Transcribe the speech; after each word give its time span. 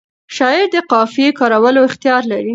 شاعر 0.35 0.65
د 0.71 0.77
قافیه 0.91 1.29
کارولو 1.39 1.79
اختیار 1.89 2.21
لري. 2.31 2.49